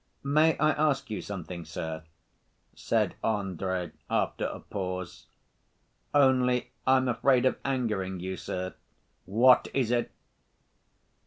[0.23, 2.03] "May I ask you something, sir?"
[2.73, 5.27] said Andrey, after a pause.
[6.11, 8.73] "Only I'm afraid of angering you, sir."
[9.25, 10.09] "What is it?"